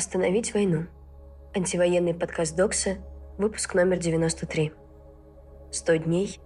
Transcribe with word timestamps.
Остановить 0.00 0.54
войну. 0.54 0.86
Антивоенный 1.54 2.14
подкаст 2.14 2.56
Докса, 2.56 2.96
выпуск 3.36 3.74
номер 3.74 3.98
93. 3.98 4.72
100 5.72 5.96
дней, 5.96 6.40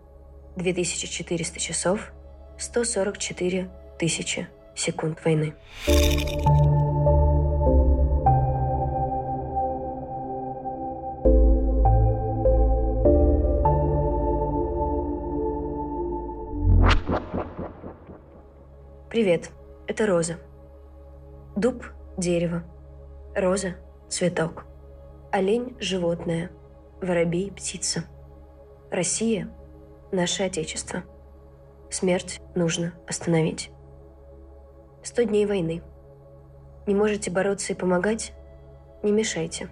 2400 0.57 1.61
часов, 1.61 2.13
144 2.59 3.71
тысячи 3.97 4.49
секунд 4.75 5.25
войны. 5.25 5.55
Привет, 19.09 19.51
это 19.87 20.07
Роза. 20.09 20.41
Дуб– 21.55 21.85
дерево. 22.19 22.65
Роза– 23.35 23.75
цветок. 24.09 24.65
Олень– 25.33 25.77
животное. 25.81 26.51
Воробей– 27.01 27.51
птица. 27.57 28.05
Россия– 28.91 29.49
наше 30.13 30.45
Отечество. 30.45 31.03
Смерть 31.91 32.41
нужно 32.55 32.93
остановить. 33.09 33.71
Сто 35.03 35.23
дней 35.23 35.47
войны. 35.47 35.83
Не 36.87 36.95
можете 36.95 37.31
бороться 37.31 37.73
и 37.73 37.77
помогать? 37.77 38.33
Не 39.03 39.11
мешайте. 39.11 39.69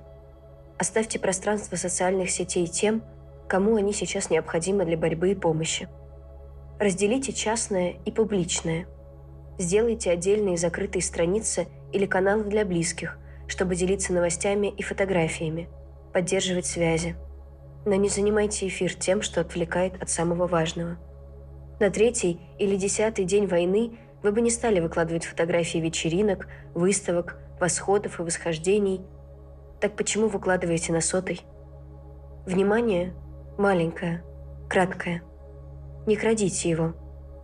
Оставьте 0.78 1.18
пространство 1.18 1.76
социальных 1.76 2.30
сетей 2.30 2.66
тем, 2.66 3.02
кому 3.48 3.76
они 3.76 3.92
сейчас 3.92 4.28
необходимы 4.28 4.84
для 4.84 4.96
борьбы 4.96 5.30
и 5.30 5.36
помощи. 5.36 5.88
Разделите 6.80 7.32
частное 7.32 7.96
и 8.04 8.10
публичное– 8.10 8.86
Сделайте 9.58 10.10
отдельные 10.10 10.56
закрытые 10.56 11.02
страницы 11.02 11.68
или 11.92 12.06
каналы 12.06 12.44
для 12.44 12.64
близких, 12.64 13.18
чтобы 13.52 13.76
делиться 13.76 14.14
новостями 14.14 14.68
и 14.68 14.82
фотографиями, 14.82 15.68
поддерживать 16.14 16.64
связи. 16.64 17.16
Но 17.84 17.96
не 17.96 18.08
занимайте 18.08 18.66
эфир 18.66 18.94
тем, 18.94 19.20
что 19.20 19.42
отвлекает 19.42 20.02
от 20.02 20.08
самого 20.08 20.46
важного. 20.46 20.96
На 21.78 21.90
третий 21.90 22.40
или 22.58 22.76
десятый 22.76 23.26
день 23.26 23.46
войны 23.46 23.98
вы 24.22 24.32
бы 24.32 24.40
не 24.40 24.48
стали 24.48 24.80
выкладывать 24.80 25.26
фотографии 25.26 25.76
вечеринок, 25.76 26.48
выставок, 26.72 27.36
восходов 27.60 28.20
и 28.20 28.22
восхождений. 28.22 29.02
Так 29.82 29.96
почему 29.96 30.28
выкладываете 30.28 30.94
на 30.94 31.02
сотый? 31.02 31.42
Внимание 32.46 33.12
маленькое, 33.58 34.24
краткое. 34.70 35.22
Не 36.06 36.16
крадите 36.16 36.70
его. 36.70 36.94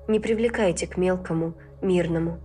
Не 0.08 0.20
привлекайте 0.20 0.86
к 0.86 0.96
мелкому– 0.96 1.52
мирному. 1.82 2.38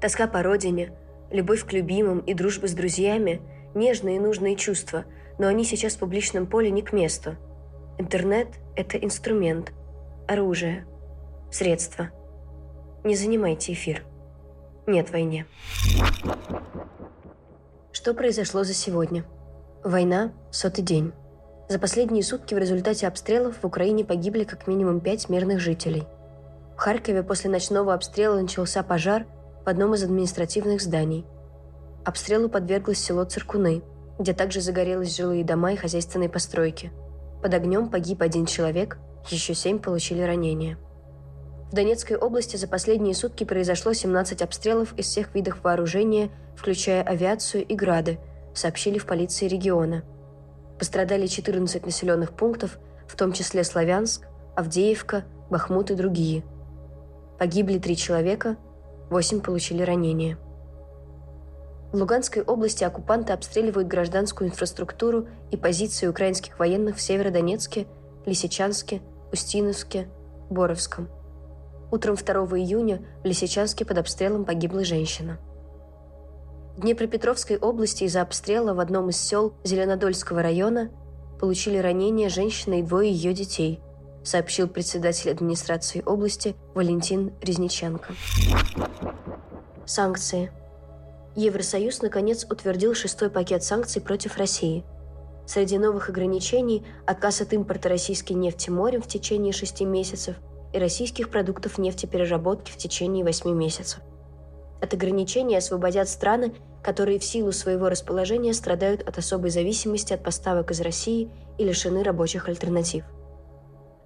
Тоска 0.00 0.26
по 0.26 0.42
родине, 0.42 0.94
любовь 1.30 1.64
к 1.64 1.72
любимым 1.72 2.20
и 2.20 2.34
дружба 2.34 2.68
с 2.68 2.72
друзьями– 2.72 3.40
нежные 3.74 4.16
и 4.16 4.20
нужные 4.20 4.56
чувства, 4.56 5.04
но 5.38 5.46
они 5.46 5.64
сейчас 5.64 5.94
в 5.94 5.98
публичном 5.98 6.46
поле 6.46 6.70
не 6.70 6.82
к 6.82 6.92
месту. 6.92 7.36
Интернет– 7.98 8.48
это 8.76 8.96
инструмент, 8.96 9.72
оружие, 10.26 10.86
средство. 11.50 12.10
Не 13.04 13.14
занимайте 13.14 13.72
эфир. 13.72 14.04
Нет 14.86 15.10
войне. 15.10 15.46
Что 17.92 18.14
произошло 18.14 18.64
за 18.64 18.74
сегодня? 18.74 19.24
Война– 19.84 20.32
сотый 20.50 20.84
день. 20.84 21.12
За 21.68 21.78
последние 21.78 22.22
сутки 22.22 22.54
в 22.54 22.58
результате 22.58 23.06
обстрелов 23.06 23.56
в 23.62 23.66
Украине 23.66 24.04
погибли 24.04 24.44
как 24.44 24.66
минимум 24.66 25.00
пять 25.00 25.28
мирных 25.28 25.60
жителей– 25.60 26.04
в 26.76 26.78
Харькове 26.78 27.22
после 27.22 27.50
ночного 27.50 27.94
обстрела 27.94 28.38
начался 28.38 28.82
пожар 28.82 29.26
в 29.66 29.68
одном 29.68 29.94
из 29.94 30.04
административных 30.04 30.80
зданий. 30.80 31.26
Обстрелу 32.04 32.48
подверглось 32.48 33.00
село 33.00 33.24
Циркуны, 33.24 33.82
где 34.16 34.32
также 34.32 34.60
загорелись 34.60 35.16
жилые 35.16 35.44
дома 35.44 35.72
и 35.72 35.76
хозяйственные 35.76 36.28
постройки. 36.28 36.92
Под 37.42 37.52
огнем 37.52 37.90
погиб 37.90 38.22
один 38.22 38.46
человек, 38.46 38.98
еще 39.28 39.54
семь 39.54 39.80
получили 39.80 40.22
ранения. 40.22 40.78
В 41.72 41.74
Донецкой 41.74 42.16
области 42.16 42.56
за 42.56 42.68
последние 42.68 43.16
сутки 43.16 43.42
произошло 43.42 43.92
17 43.92 44.40
обстрелов 44.40 44.96
из 44.96 45.06
всех 45.06 45.34
видов 45.34 45.64
вооружения, 45.64 46.30
включая 46.54 47.02
авиацию 47.02 47.66
и 47.66 47.74
грады, 47.74 48.20
сообщили 48.54 48.98
в 48.98 49.06
полиции 49.06 49.48
региона. 49.48 50.04
Пострадали 50.78 51.26
14 51.26 51.84
населенных 51.84 52.34
пунктов, 52.34 52.78
в 53.08 53.16
том 53.16 53.32
числе 53.32 53.64
Славянск, 53.64 54.28
Авдеевка, 54.54 55.24
Бахмут 55.50 55.90
и 55.90 55.96
другие– 55.96 56.44
Погибли 57.38 57.78
три 57.78 57.96
человека, 57.96 58.56
восемь 59.10 59.40
получили 59.40 59.82
ранения. 59.82 60.38
В 61.92 61.96
Луганской 61.96 62.42
области 62.42 62.84
оккупанты 62.84 63.32
обстреливают 63.32 63.88
гражданскую 63.88 64.50
инфраструктуру 64.50 65.28
и 65.50 65.56
позиции 65.56 66.08
украинских 66.08 66.58
военных 66.58 66.96
в 66.96 67.00
Северодонецке, 67.00 67.86
Лисичанске, 68.26 69.00
Устиновске, 69.32 70.08
Боровском. 70.50 71.08
Утром 71.92 72.16
2 72.16 72.34
июня 72.58 73.02
в 73.22 73.26
Лисичанске 73.26 73.84
под 73.84 73.98
обстрелом 73.98 74.44
погибла 74.44 74.84
женщина. 74.84 75.38
В 76.76 76.80
Днепропетровской 76.80 77.56
области 77.56 78.04
из-за 78.04 78.22
обстрела 78.22 78.74
в 78.74 78.80
одном 78.80 79.08
из 79.08 79.16
сел 79.16 79.54
Зеленодольского 79.64 80.42
района 80.42 80.90
получили 81.40 81.78
ранения 81.78 82.28
женщина 82.28 82.80
и 82.80 82.82
двое 82.82 83.10
ее 83.10 83.32
детей– 83.32 83.80
сообщил 84.26 84.68
председатель 84.68 85.30
администрации 85.30 86.02
области 86.04 86.56
Валентин 86.74 87.32
Резниченко. 87.40 88.14
Санкции. 89.84 90.50
Евросоюз 91.36 92.02
наконец 92.02 92.44
утвердил 92.50 92.94
шестой 92.94 93.30
пакет 93.30 93.62
санкций 93.62 94.02
против 94.02 94.36
России. 94.36 94.84
Среди 95.46 95.78
новых 95.78 96.08
ограничений– 96.08 96.84
отказ 97.06 97.40
от 97.40 97.52
импорта 97.52 97.88
российской 97.88 98.32
нефти 98.32 98.68
морем 98.68 99.00
в 99.00 99.06
течение 99.06 99.52
шести 99.52 99.84
месяцев 99.84 100.34
и 100.72 100.78
российских 100.78 101.30
продуктов 101.30 101.78
нефтепереработки 101.78 102.72
в 102.72 102.76
течение 102.76 103.24
восьми 103.24 103.52
месяцев. 103.52 104.00
От 104.82 104.92
ограничений 104.92 105.56
освободят 105.56 106.08
страны, 106.08 106.52
которые 106.82 107.20
в 107.20 107.24
силу 107.24 107.52
своего 107.52 107.88
расположения 107.88 108.54
страдают 108.54 109.06
от 109.06 109.18
особой 109.18 109.50
зависимости 109.50 110.12
от 110.12 110.24
поставок 110.24 110.72
из 110.72 110.80
России 110.80 111.30
и 111.58 111.64
лишены 111.64 112.02
рабочих 112.02 112.48
альтернатив. 112.48 113.04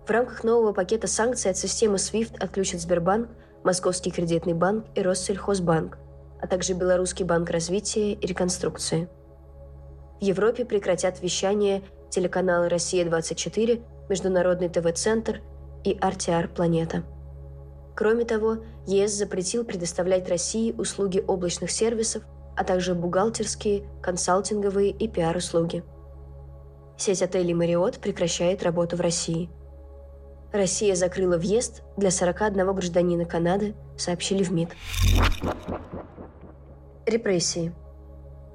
В 0.06 0.10
рамках 0.10 0.44
нового 0.44 0.72
пакета 0.72 1.06
санкций 1.06 1.50
от 1.50 1.56
системы 1.56 1.96
SWIFT 1.96 2.38
отключат 2.42 2.80
Сбербанк, 2.80 3.28
Московский 3.62 4.10
кредитный 4.10 4.54
банк 4.54 4.86
и 4.94 5.02
Россельхозбанк, 5.02 5.98
а 6.40 6.46
также 6.46 6.72
Белорусский 6.72 7.24
банк 7.24 7.50
развития 7.50 8.14
и 8.14 8.26
реконструкции. 8.26 9.08
В 10.20 10.24
Европе 10.24 10.64
прекратят 10.64 11.20
вещание 11.20 11.82
телеканалы 12.10 12.68
«Россия-24», 12.68 13.82
Международный 14.08 14.68
ТВ-центр 14.68 15.40
и 15.84 15.94
RTR 15.94 16.48
«Планета». 16.48 17.04
Кроме 17.94 18.24
того, 18.24 18.58
ЕС 18.86 19.12
запретил 19.12 19.64
предоставлять 19.64 20.28
России 20.28 20.72
услуги 20.72 21.22
облачных 21.24 21.70
сервисов, 21.70 22.22
а 22.56 22.64
также 22.64 22.94
бухгалтерские, 22.94 23.84
консалтинговые 24.02 24.90
и 24.90 25.06
пиар-услуги. 25.06 25.84
Сеть 26.96 27.22
отелей 27.22 27.54
«Мариот» 27.54 27.98
прекращает 27.98 28.62
работу 28.62 28.96
в 28.96 29.00
России– 29.00 29.50
Россия 30.52 30.96
закрыла 30.96 31.36
въезд 31.38 31.82
для 31.96 32.10
41 32.10 32.74
гражданина 32.74 33.24
Канады, 33.24 33.74
сообщили 33.96 34.42
в 34.42 34.50
МИД. 34.50 34.70
Репрессии. 37.06 37.72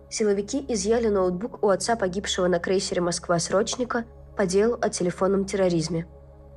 Силовики 0.09 0.63
изъяли 0.67 1.07
ноутбук 1.07 1.63
у 1.63 1.69
отца 1.69 1.95
погибшего 1.95 2.47
на 2.47 2.59
крейсере 2.59 3.01
«Москва» 3.01 3.39
срочника 3.39 4.05
по 4.35 4.45
делу 4.45 4.77
о 4.81 4.89
телефонном 4.89 5.45
терроризме. 5.45 6.05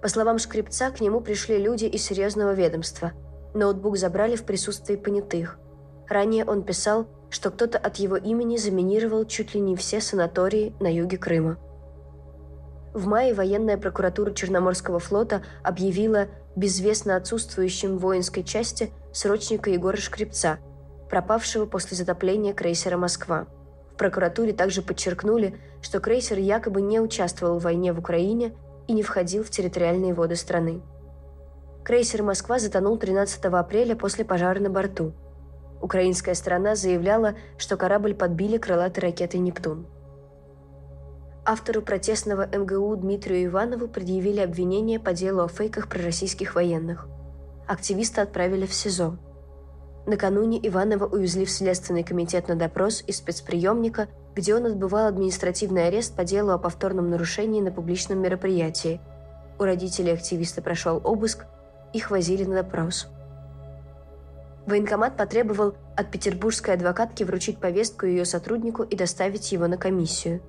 По 0.02 0.08
словам 0.08 0.38
Шкрипца, 0.38 0.90
к 0.90 1.00
нему 1.00 1.20
пришли 1.20 1.58
люди 1.58 1.84
из 1.84 2.04
серьезного 2.04 2.52
ведомства. 2.52 3.12
Ноутбук 3.54 3.96
забрали 3.96 4.34
в 4.34 4.44
присутствии 4.44 4.96
понятых. 4.96 5.58
Ранее 6.08 6.44
он 6.44 6.62
писал, 6.62 7.06
что 7.30 7.50
кто-то 7.50 7.78
от 7.78 7.96
его 7.96 8.16
имени 8.16 8.56
заминировал 8.56 9.24
чуть 9.24 9.54
ли 9.54 9.60
не 9.60 9.76
все 9.76 10.00
санатории 10.00 10.74
на 10.80 10.92
юге 10.92 11.16
Крыма– 11.16 11.58
в 12.98 13.06
мае 13.06 13.32
военная 13.32 13.78
прокуратура 13.78 14.32
Черноморского 14.32 14.98
флота 14.98 15.42
объявила 15.62 16.28
безвестно 16.56 17.16
отсутствующим 17.16 17.96
в 17.96 18.00
воинской 18.00 18.42
части 18.42 18.92
срочника 19.12 19.70
Егора 19.70 19.96
Шкребца, 19.96 20.58
пропавшего 21.08 21.66
после 21.66 21.96
затопления 21.96 22.52
крейсера 22.52 22.96
«Москва». 22.96 23.46
В 23.92 23.96
прокуратуре 23.96 24.52
также 24.52 24.82
подчеркнули, 24.82 25.58
что 25.80 26.00
крейсер 26.00 26.38
якобы 26.38 26.82
не 26.82 27.00
участвовал 27.00 27.58
в 27.58 27.62
войне 27.62 27.92
в 27.92 27.98
Украине 27.98 28.52
и 28.86 28.92
не 28.92 29.02
входил 29.02 29.42
в 29.42 29.50
территориальные 29.50 30.14
воды 30.14 30.36
страны. 30.36 30.82
Крейсер 31.84 32.22
«Москва» 32.22 32.58
затонул 32.58 32.98
13 32.98 33.44
апреля 33.46 33.96
после 33.96 34.24
пожара 34.24 34.60
на 34.60 34.70
борту. 34.70 35.14
Украинская 35.80 36.34
сторона 36.34 36.74
заявляла, 36.74 37.34
что 37.56 37.76
корабль 37.76 38.14
подбили 38.14 38.58
крылатой 38.58 39.04
ракетой 39.04 39.40
«Нептун». 39.40 39.86
Автору 41.50 41.80
протестного 41.80 42.46
МГУ 42.46 42.94
Дмитрию 42.96 43.46
Иванову 43.46 43.88
предъявили 43.88 44.40
обвинение 44.40 45.00
по 45.00 45.14
делу 45.14 45.40
о 45.40 45.48
фейках 45.48 45.88
пророссийских 45.88 46.54
военных. 46.54 47.08
Активиста 47.66 48.20
отправили 48.20 48.66
в 48.66 48.74
СИЗО. 48.74 49.16
Накануне 50.04 50.58
Иванова 50.68 51.06
увезли 51.06 51.46
в 51.46 51.50
Следственный 51.50 52.04
комитет 52.04 52.48
на 52.48 52.54
допрос 52.54 53.02
из 53.06 53.16
спецприемника, 53.16 54.08
где 54.34 54.54
он 54.54 54.66
отбывал 54.66 55.06
административный 55.06 55.88
арест 55.88 56.14
по 56.14 56.22
делу 56.22 56.50
о 56.52 56.58
повторном 56.58 57.08
нарушении 57.08 57.62
на 57.62 57.72
публичном 57.72 58.20
мероприятии. 58.20 59.00
У 59.58 59.62
родителей 59.62 60.12
активиста 60.12 60.60
прошел 60.60 61.00
обыск, 61.02 61.46
их 61.94 62.10
возили 62.10 62.44
на 62.44 62.56
допрос. 62.56 63.08
Военкомат 64.66 65.16
потребовал 65.16 65.76
от 65.96 66.10
петербургской 66.10 66.74
адвокатки 66.74 67.24
вручить 67.24 67.56
повестку 67.58 68.04
ее 68.04 68.26
сотруднику 68.26 68.82
и 68.82 68.94
доставить 68.94 69.50
его 69.50 69.66
на 69.66 69.78
комиссию. 69.78 70.42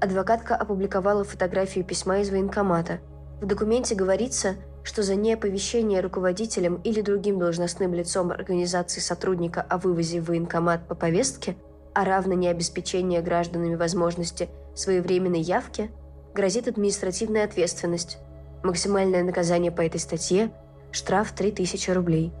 Адвокатка 0.00 0.54
опубликовала 0.54 1.24
фотографию 1.24 1.84
письма 1.84 2.18
из 2.18 2.28
военкомата. 2.30 3.00
В 3.40 3.46
документе 3.46 3.94
говорится, 3.94 4.56
что 4.82 5.02
за 5.02 5.14
неоповещение 5.14 6.00
руководителем 6.00 6.80
или 6.84 7.00
другим 7.00 7.38
должностным 7.38 7.94
лицом 7.94 8.30
организации 8.30 9.00
сотрудника 9.00 9.62
о 9.62 9.78
вывозе 9.78 10.20
в 10.20 10.26
военкомат 10.26 10.86
по 10.86 10.94
повестке, 10.94 11.56
а 11.94 12.04
равно 12.04 12.34
необеспечение 12.34 13.22
гражданами 13.22 13.74
возможности 13.74 14.50
своевременной 14.74 15.40
явки, 15.40 15.90
грозит 16.34 16.68
административная 16.68 17.44
ответственность. 17.44 18.18
Максимальное 18.62 19.24
наказание 19.24 19.72
по 19.72 19.80
этой 19.80 19.98
статье– 19.98 20.50
штраф 20.92 21.32
3000 21.32 21.90
рублей. 21.90 22.32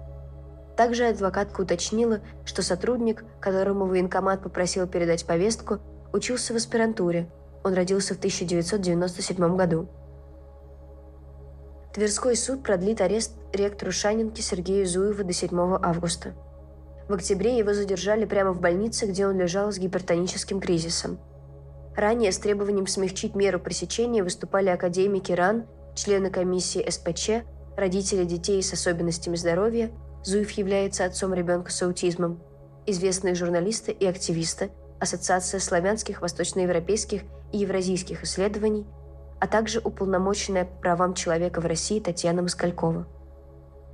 Также 0.76 1.06
адвокатка 1.06 1.62
уточнила, 1.62 2.20
что 2.44 2.62
сотрудник, 2.62 3.24
которому 3.40 3.86
военкомат 3.86 4.42
попросил 4.42 4.86
передать 4.86 5.24
повестку, 5.24 5.78
учился 6.12 6.52
в 6.52 6.56
аспирантуре. 6.56 7.28
Он 7.66 7.74
родился 7.74 8.14
в 8.14 8.18
1997 8.18 9.56
году. 9.56 9.88
Тверской 11.92 12.36
суд 12.36 12.62
продлит 12.62 13.00
арест 13.00 13.32
ректору 13.52 13.90
Шанинки 13.90 14.40
Сергею 14.40 14.86
Зуеву 14.86 15.24
до 15.24 15.32
7 15.32 15.50
августа. 15.82 16.34
В 17.08 17.14
октябре 17.14 17.58
его 17.58 17.74
задержали 17.74 18.24
прямо 18.24 18.52
в 18.52 18.60
больнице, 18.60 19.06
где 19.06 19.26
он 19.26 19.36
лежал 19.40 19.72
с 19.72 19.78
гипертоническим 19.78 20.60
кризисом. 20.60 21.18
Ранее 21.96 22.30
с 22.30 22.38
требованием 22.38 22.86
смягчить 22.86 23.34
меру 23.34 23.58
пресечения 23.58 24.22
выступали 24.22 24.68
академики 24.68 25.32
РАН, 25.32 25.66
члены 25.96 26.30
комиссии 26.30 26.88
СПЧ, 26.88 27.44
родители 27.76 28.22
детей 28.22 28.62
с 28.62 28.72
особенностями 28.72 29.34
здоровья, 29.34 29.90
Зуев 30.22 30.52
является 30.52 31.04
отцом 31.04 31.34
ребенка 31.34 31.72
с 31.72 31.82
аутизмом, 31.82 32.40
известные 32.86 33.34
журналисты 33.34 33.90
и 33.90 34.06
активисты, 34.06 34.70
Ассоциация 34.98 35.60
славянских, 35.60 36.22
восточноевропейских 36.22 37.22
и 37.52 37.58
евразийских 37.58 38.24
исследований, 38.24 38.86
а 39.40 39.46
также 39.46 39.80
уполномоченная 39.80 40.64
по 40.64 40.80
правам 40.80 41.14
человека 41.14 41.60
в 41.60 41.66
России 41.66 42.00
Татьяна 42.00 42.42
Москалькова. 42.42 43.06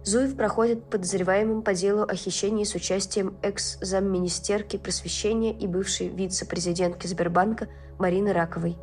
Зуев 0.05 0.37
проходит 0.37 0.85
подозреваемым 0.85 1.63
по 1.63 1.75
делу 1.75 2.03
о 2.03 2.15
хищении 2.17 2.65
с 2.65 2.75
участием 2.75 3.37
экс-замминистерки 3.43 4.77
просвещения 4.77 5.53
и 5.53 5.69
бывшей 5.69 6.09
вице-президентки 6.09 7.07
Сбербанка 7.07 7.69
Марины 7.99 8.33
Раковой. 8.33 8.77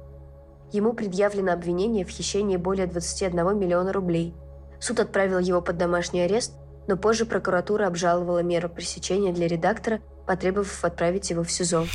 Ему 0.72 0.94
предъявлено 0.94 1.51
обвинение 1.51 2.06
в 2.06 2.10
хищении 2.10 2.56
более 2.56 2.88
21 2.88 3.57
миллиона 3.57 3.92
рублей. 3.92 4.33
Суд 4.80 5.01
отправил 5.01 5.39
его 5.39 5.62
под 5.62 5.77
домашний 5.77 6.22
арест, 6.22 6.54
но 6.88 6.95
позже 6.95 7.25
прокуратура 7.25 7.88
обжаловала 7.88 8.42
меру 8.42 8.69
пресечения 8.69 9.33
для 9.33 9.48
редактора, 9.48 10.00
потребовав 10.25 10.86
отправить 10.86 11.30
его 11.31 11.44
в 11.44 11.51
СИЗО. 11.51 11.86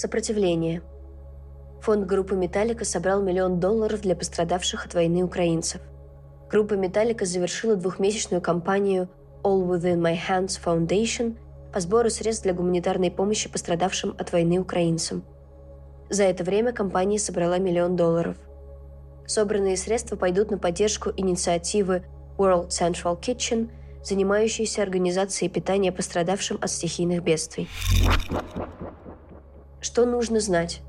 Сопротивление– 0.00 0.80
Фонд 1.82 2.06
группы 2.06 2.34
«Металлика» 2.34 2.86
собрал 2.86 3.20
миллион 3.20 3.60
долларов 3.60 4.00
для 4.00 4.16
пострадавших 4.16 4.86
от 4.86 4.94
войны 4.94 5.22
украинцев. 5.22 5.82
Группа 6.50 6.72
«Металлика» 6.72 7.26
завершила 7.26 7.76
двухмесячную 7.76 8.40
кампанию 8.40 9.10
«All 9.42 9.62
Within 9.68 10.00
My 10.00 10.16
Hands 10.16 10.58
Foundation» 10.64 11.36
по 11.70 11.80
сбору 11.80 12.08
средств 12.08 12.44
для 12.44 12.54
гуманитарной 12.54 13.10
помощи 13.10 13.50
пострадавшим 13.50 14.14
от 14.16 14.32
войны 14.32 14.58
украинцам. 14.58 15.22
За 16.08 16.22
это 16.22 16.44
время 16.44 16.72
компания 16.72 17.18
собрала 17.18 17.58
миллион 17.58 17.94
долларов. 17.94 18.38
Собранные 19.26 19.76
средства 19.76 20.16
пойдут 20.16 20.50
на 20.50 20.56
поддержку 20.56 21.10
инициативы 21.14 22.04
World 22.38 22.68
Central 22.68 23.20
Kitchen, 23.20 23.68
занимающейся 24.02 24.80
организацией 24.80 25.50
питания 25.50 25.92
пострадавшим 25.92 26.56
от 26.62 26.70
стихийных 26.70 27.22
бедствий. 27.22 27.68
Что 29.80 30.04
нужно 30.04 30.40
знать? 30.40 30.82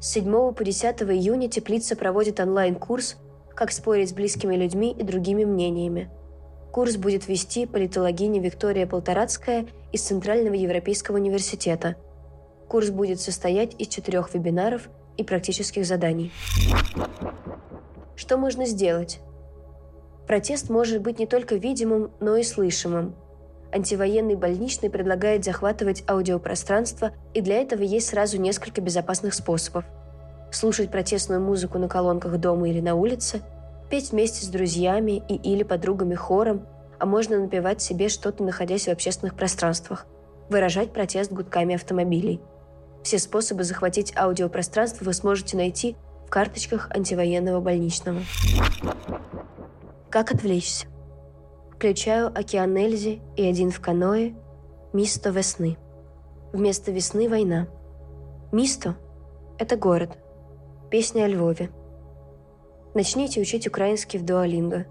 С 0.00 0.10
7 0.10 0.52
по 0.54 0.64
10 0.64 1.02
июня 1.02 1.48
Теплица 1.48 1.94
проводит 1.94 2.40
онлайн-курс 2.40 3.16
«Как 3.54 3.70
спорить 3.70 4.10
с 4.10 4.12
близкими 4.12 4.56
людьми 4.56 4.92
и 4.92 5.04
другими 5.04 5.44
мнениями». 5.44 6.10
Курс 6.72 6.96
будет 6.96 7.28
вести 7.28 7.64
политологиня 7.64 8.40
Виктория 8.40 8.88
Полторацкая 8.88 9.66
из 9.92 10.02
Центрального 10.02 10.54
Европейского 10.54 11.16
университета. 11.16 11.94
Курс 12.66 12.90
будет 12.90 13.20
состоять 13.20 13.74
из 13.78 13.86
четырех 13.86 14.34
вебинаров 14.34 14.88
и 15.16 15.22
практических 15.22 15.86
заданий. 15.86 16.32
Что 18.16 18.36
можно 18.36 18.66
сделать? 18.66 19.20
Протест 20.26 20.70
может 20.70 21.02
быть 21.02 21.20
не 21.20 21.26
только 21.26 21.54
видимым, 21.54 22.10
но 22.18 22.36
и 22.36 22.42
слышимым. 22.42 23.14
Антивоенный 23.72 24.34
больничный 24.34 24.90
предлагает 24.90 25.44
захватывать 25.44 26.04
аудиопространство, 26.06 27.12
и 27.32 27.40
для 27.40 27.62
этого 27.62 27.82
есть 27.82 28.08
сразу 28.08 28.38
несколько 28.38 28.82
безопасных 28.82 29.32
способов. 29.32 29.84
Слушать 30.50 30.90
протестную 30.90 31.40
музыку 31.40 31.78
на 31.78 31.88
колонках 31.88 32.36
дома 32.38 32.68
или 32.68 32.80
на 32.80 32.94
улице, 32.94 33.40
петь 33.88 34.12
вместе 34.12 34.44
с 34.44 34.48
друзьями 34.48 35.22
и 35.26 35.36
или 35.36 35.62
подругами 35.62 36.14
хором, 36.14 36.66
а 36.98 37.06
можно 37.06 37.38
напевать 37.38 37.80
себе 37.80 38.10
что-то, 38.10 38.44
находясь 38.44 38.84
в 38.84 38.90
общественных 38.90 39.34
пространствах, 39.34 40.06
выражать 40.50 40.92
протест 40.92 41.32
гудками 41.32 41.74
автомобилей. 41.74 42.42
Все 43.02 43.18
способы 43.18 43.64
захватить 43.64 44.14
аудиопространство 44.16 45.06
вы 45.06 45.14
сможете 45.14 45.56
найти 45.56 45.96
в 46.26 46.30
карточках 46.30 46.90
антивоенного 46.90 47.60
больничного. 47.60 48.20
Как 50.10 50.30
отвлечься? 50.30 50.91
Включаю 51.82 52.28
«Океан 52.28 52.76
Эльзи» 52.76 53.20
и 53.36 53.44
«Один 53.44 53.72
в 53.72 53.80
каное», 53.80 54.36
«Мисто 54.92 55.30
весны». 55.30 55.76
Вместо 56.52 56.92
весны– 56.92 57.28
война. 57.28 57.66
Мисто– 58.52 58.94
это 59.58 59.74
город. 59.76 60.16
Песня 60.92 61.24
о 61.24 61.26
Львове. 61.26 61.70
Начните 62.94 63.40
учить 63.40 63.66
украинский 63.66 64.20
в 64.20 64.24
дуалинго. 64.24 64.86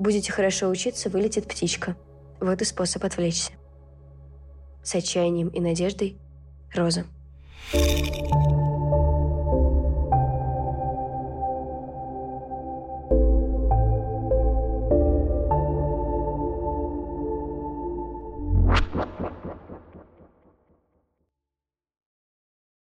Будете 0.00 0.32
хорошо 0.32 0.68
учиться, 0.68 1.10
вылетит 1.10 1.46
птичка. 1.46 1.94
Вот 2.40 2.60
и 2.60 2.64
способ 2.64 3.04
отвлечься. 3.04 3.52
С 4.82 4.96
отчаянием 4.96 5.46
и 5.50 5.60
надеждой. 5.60 6.18
Роза. 6.74 7.04
thank 7.72 8.50
you 8.50 8.55